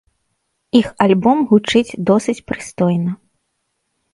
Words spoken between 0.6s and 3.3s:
Іх альбом гучыць досыць прыстойна.